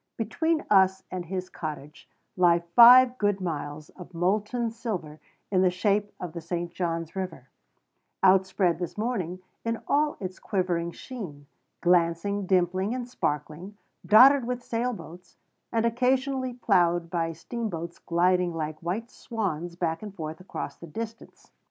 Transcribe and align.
Between 0.17 0.63
us 0.67 1.03
and 1.11 1.25
his 1.25 1.47
cottage 1.47 2.09
lie 2.35 2.57
five 2.75 3.19
good 3.19 3.39
miles 3.39 3.89
of 3.89 4.15
molten 4.15 4.71
silver 4.71 5.19
in 5.51 5.61
the 5.61 5.69
shape 5.69 6.11
of 6.19 6.33
the 6.33 6.41
St. 6.41 6.73
John's 6.73 7.15
River, 7.15 7.51
outspread 8.23 8.79
this 8.79 8.97
morning 8.97 9.43
in 9.63 9.79
all 9.87 10.17
its 10.19 10.39
quivering 10.39 10.91
sheen, 10.91 11.45
glancing, 11.81 12.47
dimpling, 12.47 12.95
and 12.95 13.07
sparkling, 13.07 13.77
dotted 14.03 14.45
with 14.45 14.63
sail 14.63 14.91
boats, 14.91 15.37
and 15.71 15.85
occasionally 15.85 16.53
ploughed 16.55 17.11
by 17.11 17.31
steamboats 17.31 17.99
gliding 17.99 18.55
like 18.55 18.81
white 18.81 19.11
swans 19.11 19.75
back 19.75 20.01
and 20.01 20.15
forth 20.15 20.39
across 20.41 20.75
the 20.77 20.87
distance. 20.87 21.51